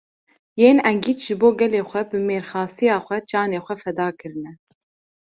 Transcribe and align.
Yên 0.61 0.77
egît 0.89 1.19
ji 1.25 1.33
bo 1.39 1.49
gelê 1.59 1.81
xwe 1.89 2.01
bi 2.09 2.17
mêrxasiya 2.27 2.97
xwe, 3.05 3.17
canê 3.29 3.59
xwe 3.65 3.75
feda 3.83 4.07
kirine 4.19 4.51